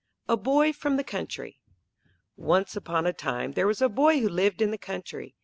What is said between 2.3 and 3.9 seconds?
Once upon a time there was a